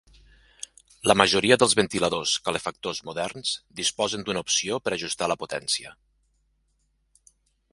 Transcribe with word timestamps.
La 1.09 1.15
majoria 1.21 1.57
dels 1.63 1.75
ventiladors 1.79 2.33
calefactors 2.47 3.01
moderns 3.09 3.51
disposen 3.81 4.25
d'una 4.29 4.43
opció 4.47 4.81
per 4.87 4.95
ajustar 4.97 5.29
la 5.33 5.39
potència. 5.43 5.93